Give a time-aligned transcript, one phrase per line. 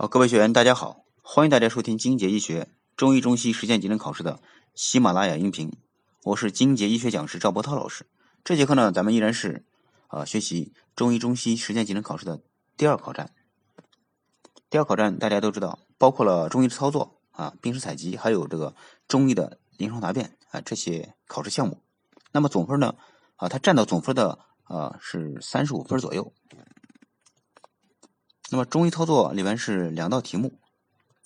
[0.00, 4.38] 好，各位学员，大家好，欢迎大家收听金杰医学中医中西实践技能考试的
[4.72, 5.72] 喜马拉雅音频，
[6.22, 8.06] 我是金杰医学讲师赵博涛老师。
[8.44, 9.64] 这节课呢，咱们依然是
[10.06, 12.40] 啊学习中医中西实践技能考试的
[12.76, 13.32] 第二考站。
[14.70, 18.76] 第二考站大家都知道，包括了中医的操作啊、病史采集，还有这个
[19.08, 21.82] 中医的临床答辩啊这些考试项目。
[22.30, 22.94] 那么总分呢
[23.34, 26.32] 啊，它占到总分的啊是三十五分左右。
[28.50, 30.58] 那么中医操作里面是两道题目，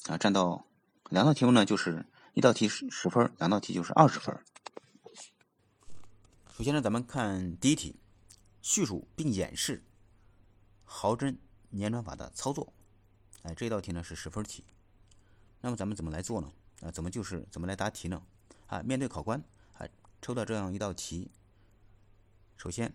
[0.07, 0.67] 啊，占到
[1.09, 4.37] 两道题目呢，就是一道题十十分，两道题就是二十分。
[6.57, 7.95] 首先呢，咱们看第一题，
[8.61, 9.85] 叙述并演示
[10.85, 11.39] 毫针
[11.79, 12.73] 粘转法的操作。
[13.43, 14.65] 哎，这道题呢是十分题。
[15.61, 16.53] 那么咱们怎么来做呢？
[16.81, 18.21] 啊，怎么就是怎么来答题呢？
[18.67, 19.41] 啊，面对考官，
[19.75, 19.87] 啊，
[20.21, 21.31] 抽到这样一道题，
[22.57, 22.93] 首先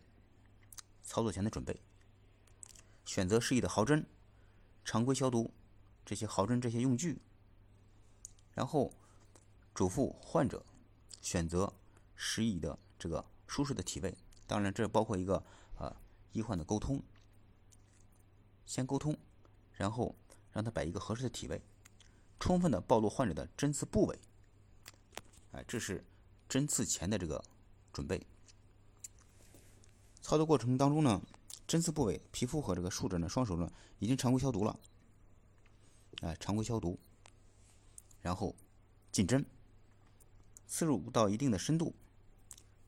[1.01, 1.81] 操作前的准备，
[3.05, 4.05] 选择适宜的毫针。
[4.87, 5.53] 常规消毒
[6.05, 7.21] 这些毫针这些用具，
[8.53, 8.89] 然后
[9.73, 10.65] 嘱咐患者
[11.21, 11.73] 选择
[12.15, 14.17] 适宜的这个舒适的体位。
[14.47, 15.43] 当然，这包括一个
[15.77, 15.93] 呃
[16.31, 17.03] 医患的沟通，
[18.65, 19.13] 先沟通，
[19.73, 20.15] 然后
[20.53, 21.61] 让他摆一个合适的体位，
[22.39, 24.17] 充分的暴露患者的针刺部位。
[25.51, 26.01] 哎，这是
[26.47, 27.43] 针刺前的这个
[27.91, 28.25] 准备。
[30.21, 31.21] 操作过程当中呢。
[31.67, 34.79] 针刺部位、皮肤和这个竖着呢，双手呢已经常规消毒了，
[36.21, 36.97] 哎，常规消毒，
[38.21, 38.55] 然后
[39.11, 39.45] 进针，
[40.65, 41.93] 刺入到一定的深度，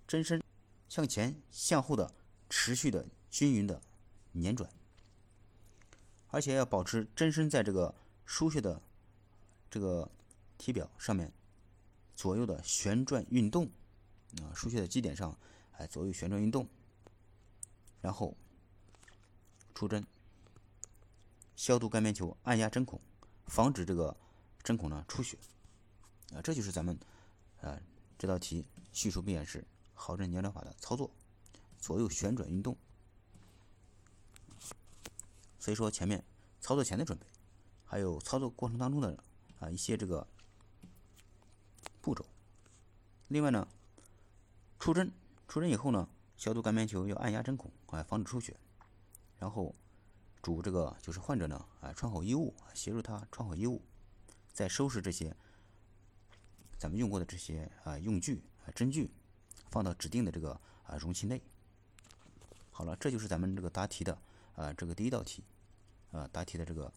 [0.08, 0.42] 针身
[0.88, 2.10] 向前向后的
[2.50, 3.82] 持续的均匀的
[4.32, 4.72] 捻转，
[6.30, 7.94] 而且要保持针身在这个
[8.26, 8.82] 输血的
[9.70, 10.10] 这个
[10.58, 11.34] 体表上面
[12.16, 13.70] 左右的旋转运动，
[14.42, 15.38] 啊，输血的基点上
[15.74, 16.66] 哎左右旋转运动，
[18.00, 18.38] 然后。
[19.80, 20.06] 出针，
[21.56, 23.00] 消毒干棉球，按压针孔，
[23.46, 24.14] 防止这个
[24.62, 25.38] 针孔呢出血。
[26.34, 27.00] 啊，这就是咱们
[27.62, 27.80] 啊
[28.18, 31.10] 这道题叙述并演示毫针粘转法的操作，
[31.80, 32.76] 左右旋转运动。
[35.60, 36.26] 所以说前面
[36.60, 37.26] 操作前的准备，
[37.86, 39.24] 还有操作过程当中的
[39.60, 40.28] 啊一些这个
[42.02, 42.26] 步骤。
[43.30, 43.66] 另外呢，
[44.78, 45.10] 出针，
[45.48, 48.60] 出针以后呢，消毒干棉球，要按压针孔，啊，防止出血。
[49.40, 49.74] 然后，
[50.42, 53.82] 主这个就是患者呢，啊，穿好衣物，协助他穿好衣物，
[54.52, 55.34] 再收拾这些
[56.78, 59.10] 咱们用过的这些啊用具啊针具，
[59.72, 61.42] 放到指定的这个啊容器内。
[62.70, 64.18] 好了，这就是咱们这个答题的
[64.56, 65.42] 啊这个第一道题，
[66.12, 66.92] 啊答题的这个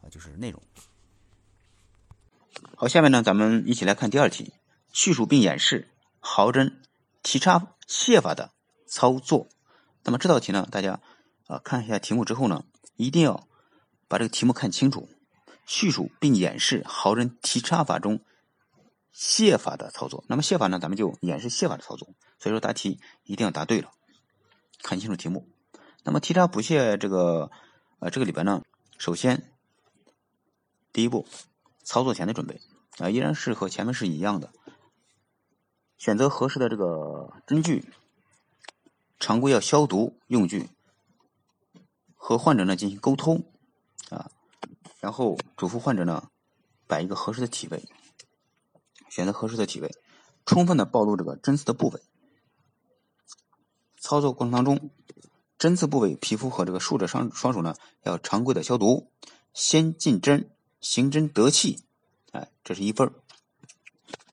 [0.00, 0.62] 啊就是内容。
[2.74, 4.54] 好，下面呢咱们一起来看第二题，
[4.94, 6.80] 叙述并演示毫针
[7.22, 8.50] 提插泻法的
[8.86, 9.46] 操作。
[10.04, 10.98] 那么这道题呢，大家。
[11.46, 12.64] 啊，看一下题目之后呢，
[12.96, 13.46] 一定要
[14.08, 15.08] 把这个题目看清楚，
[15.66, 18.20] 叙述并演示毫针提插法中
[19.14, 20.24] 泻法的操作。
[20.28, 22.08] 那么泻法呢，咱们就演示泻法的操作。
[22.38, 23.92] 所以说答题一定要答对了，
[24.82, 25.48] 看清楚题目。
[26.04, 27.50] 那么提插补泻这个
[28.00, 28.62] 呃这个里边呢，
[28.98, 29.52] 首先
[30.92, 31.26] 第一步
[31.84, 32.60] 操作前的准备
[32.98, 34.50] 啊，依然是和前面是一样的，
[35.98, 37.84] 选择合适的这个针具，
[39.20, 40.70] 常规要消毒用具。
[42.24, 43.44] 和患者呢进行沟通，
[44.08, 44.30] 啊，
[45.00, 46.30] 然后嘱咐患者呢
[46.86, 47.84] 摆一个合适的体位，
[49.10, 49.90] 选择合适的体位，
[50.46, 52.00] 充分的暴露这个针刺的部位。
[53.98, 54.90] 操作过程当中，
[55.58, 57.74] 针刺部位皮肤和这个竖着双双手呢
[58.04, 59.10] 要常规的消毒，
[59.52, 60.48] 先进针，
[60.80, 61.84] 行针得气，
[62.30, 63.12] 哎，这是一份儿。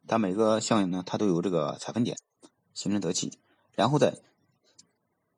[0.07, 2.15] 它每个项目呢它都有这个采分点，
[2.75, 3.39] 行针得气，
[3.73, 4.19] 然后再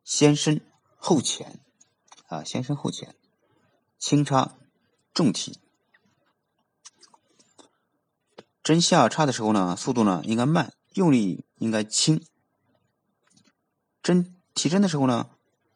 [0.03, 0.59] 先深
[0.97, 1.61] 后浅。
[2.31, 3.13] 啊，先深后浅，
[3.99, 4.55] 轻插
[5.13, 5.59] 重提。
[8.63, 12.23] 针下插的时候呢，速度呢应该慢，用力应该轻。
[14.01, 15.29] 针提针的时候呢，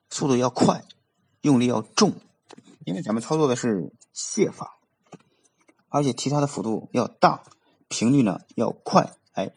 [0.09, 0.85] 速度要快，
[1.41, 2.13] 用力要重。
[2.85, 4.79] 因为咱们操作的是泻法，
[5.89, 7.43] 而且提插的幅度要大，
[7.89, 9.17] 频率呢要快。
[9.33, 9.53] 哎，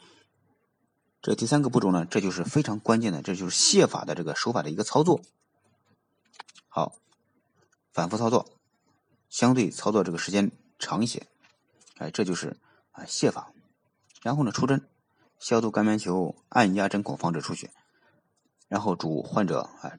[1.22, 5.20] 这第三个步骤呢，这就是非常关键的，这就是泻法的这个手法的一个操作。
[6.68, 6.94] 好，
[7.92, 8.46] 反复操作，
[9.28, 11.26] 相对操作这个时间长一些，
[11.96, 12.56] 哎，这就是
[12.92, 13.52] 啊泻法。
[14.22, 14.88] 然后呢，出针，
[15.38, 17.70] 消毒干棉球，按压针孔，防止出血。
[18.68, 19.98] 然后嘱患者啊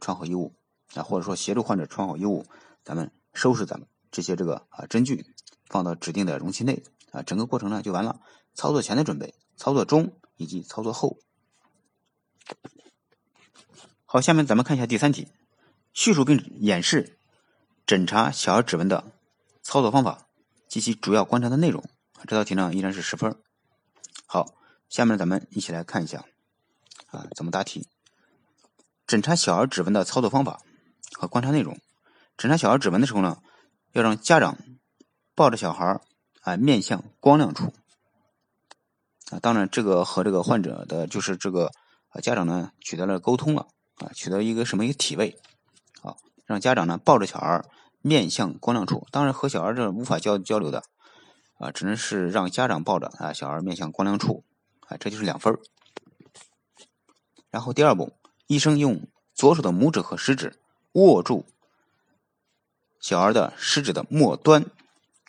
[0.00, 0.54] 穿好衣物
[0.94, 2.46] 啊，或者说协助患者穿好衣物，
[2.84, 5.26] 咱们收拾咱们这些这个啊针具，
[5.66, 7.22] 放到指定的容器内啊。
[7.22, 8.20] 整个过程呢就完了。
[8.54, 11.18] 操作前的准备，操作中以及操作后。
[14.04, 15.26] 好，下面咱们看一下第三题。
[15.92, 17.18] 叙述并演示
[17.86, 19.12] 诊查小儿指纹的
[19.62, 20.26] 操作方法
[20.68, 21.84] 及其主要观察的内容。
[22.26, 23.36] 这道题呢依然是十分。
[24.26, 24.54] 好，
[24.88, 26.24] 下面咱们一起来看一下
[27.06, 27.86] 啊怎么答题。
[29.06, 30.62] 诊查小儿指纹的操作方法
[31.12, 31.78] 和观察内容。
[32.38, 33.42] 诊查小儿指纹的时候呢，
[33.92, 34.56] 要让家长
[35.34, 36.00] 抱着小孩
[36.40, 37.74] 啊面向光亮处。
[39.30, 41.70] 啊，当然这个和这个患者的就是这个
[42.08, 43.66] 啊家长呢取得了沟通了
[43.96, 45.38] 啊，取得一个什么一个体位。
[46.02, 47.64] 好，让家长呢抱着小孩
[48.00, 49.06] 面向光亮处。
[49.12, 50.82] 当然和小孩这无法交交流的
[51.58, 54.44] 啊，只能是让家长抱着啊小孩面向光亮处。
[54.88, 55.56] 啊，这就是两分
[57.50, 58.12] 然后第二步，
[58.48, 60.58] 医生用左手的拇指和食指
[60.92, 61.46] 握住
[63.00, 64.66] 小儿的食指的末端，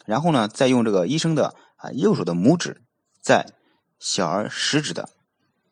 [0.06, 2.82] 然后呢，再用这个医生的啊右手的拇指
[3.22, 3.54] 在
[4.00, 5.10] 小儿食指的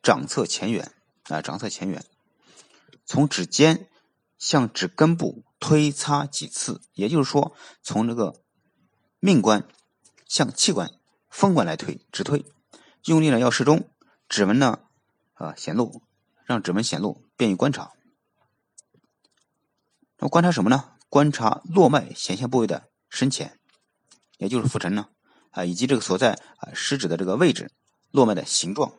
[0.03, 0.91] 掌侧前缘
[1.23, 2.05] 啊掌侧前缘，
[3.05, 3.87] 从指尖
[4.41, 8.41] 向指根部推擦几次，也就是说，从这个
[9.19, 9.67] 命关
[10.25, 10.91] 向气关
[11.29, 12.43] 风管来推，直推。
[13.05, 13.87] 用力呢要适中，
[14.27, 14.79] 指纹呢
[15.35, 16.01] 啊显露，
[16.43, 17.91] 让指纹显露，便于观察。
[20.17, 20.95] 那观察什么呢？
[21.07, 23.59] 观察络脉显现部位的深浅，
[24.39, 25.09] 也就是浮沉呢
[25.51, 27.71] 啊，以及这个所在啊食指的这个位置，
[28.09, 28.93] 络脉的形状，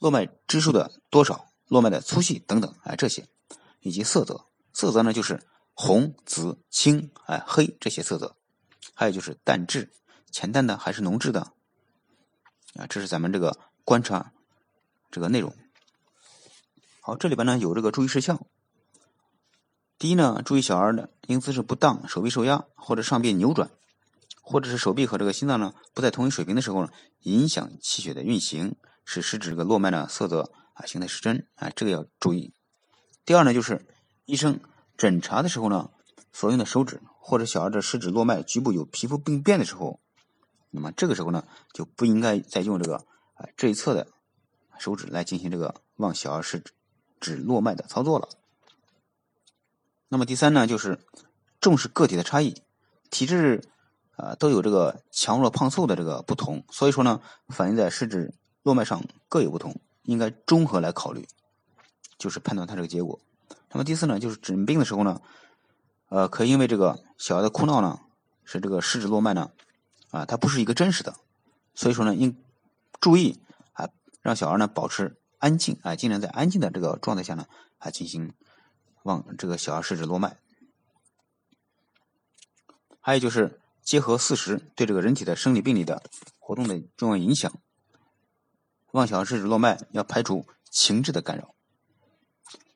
[0.00, 3.28] 络脉支数的多少，络脉的粗细等等啊这些，
[3.78, 5.40] 以及色泽，色泽呢就是
[5.72, 8.36] 红、紫、青、哎黑这些色泽，
[8.92, 9.90] 还有就是淡质，
[10.30, 11.52] 浅淡的还是浓质的。
[12.74, 14.32] 啊，这是咱们这个观察
[15.10, 15.54] 这个内容。
[17.00, 18.44] 好，这里边呢有这个注意事项。
[19.96, 23.70] 第一呢，注意小儿的因姿势不当、手臂受压或者上臂扭转，
[24.42, 28.74] 或者是手臂和这个心脏呢不在同一水平的时候呢，影响气血的运行，
[29.04, 32.52] 使食指这个络脉呢色泽啊形态失真啊，这个要注意。
[33.24, 33.86] 第二呢，就是
[34.26, 34.60] 医生
[34.96, 35.90] 诊查的时候呢，
[36.32, 40.00] 所用的手指或者小儿的食指络脉局部有皮肤病变的时候。
[40.70, 42.96] 那么这个时候呢，就不应该再用这个
[43.34, 44.08] 啊这一侧的
[44.78, 46.64] 手指来进行这个望小儿食
[47.20, 48.28] 指络脉的操作了。
[50.08, 50.98] 那么第三呢，就是
[51.60, 52.62] 重视个体的差异，
[53.10, 53.62] 体质
[54.16, 61.28] 啊都有这个强弱胖瘦的这个不同，所以说呢，反映在食指络脉上各有不同，应该综合来考虑，
[62.18, 63.20] 就是判断它这个结果。
[63.74, 65.20] 那么第四呢，就是诊病的时候呢，
[66.08, 68.00] 呃，可因为这个小孩的哭闹呢，
[68.44, 69.50] 使这个食指络脉呢。
[70.10, 71.16] 啊，它不是一个真实的，
[71.74, 72.40] 所以说呢，应
[73.00, 73.40] 注意
[73.72, 73.88] 啊，
[74.22, 77.46] 让小孩呢保持安静啊，尽量在安静的这个状态下呢，
[77.78, 78.32] 啊进行
[79.02, 80.36] 望这个小儿食指络脉。
[83.00, 86.00] 还有就是结合四时对这个人体的生理病理的
[86.38, 87.52] 活动的重要影响，
[88.92, 91.53] 望小儿失指络脉要排除情志的干扰。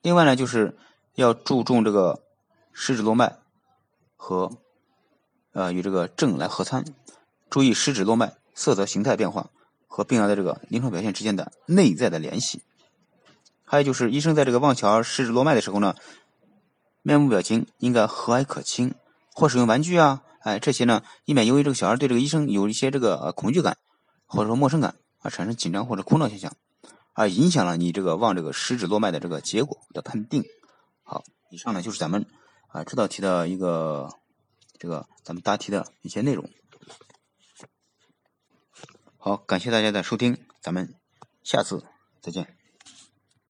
[0.02, 0.76] 另外呢，就是
[1.14, 2.22] 要注重这个
[2.72, 3.36] 食指络脉
[4.16, 4.52] 和
[5.52, 6.84] 呃与这个正来合参。
[7.50, 9.50] 注意食指络脉色泽形态变化
[9.86, 12.62] 和病儿的这个临床表现之间的内在的联系。
[13.64, 15.94] 还有就是医生在这个望小儿食指络脉的时候呢，
[17.02, 18.94] 面部表情应该和蔼可亲，
[19.32, 23.76] 或使用玩具啊，哎这些呢，以免由于这个小孩对这个医生有一些这个恐惧感
[24.26, 26.52] 或者说陌生感啊，产生紧张或者哭闹现象，
[27.18, 30.44] 啊影响了你这个望这个食指络脉的这个结果的判定。
[31.02, 32.24] 好，以上呢就是咱们
[32.68, 34.08] 啊这道题的一个
[34.78, 36.48] 这个咱们答题的一些内容。
[39.16, 40.94] 好，感谢大家的收听，咱们
[41.42, 41.82] 下次
[42.22, 42.57] 再见。